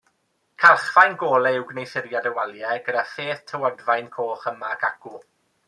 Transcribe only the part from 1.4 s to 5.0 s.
yw gwneuthuriad y waliau, gyda pheth tywodfaen coch yma ac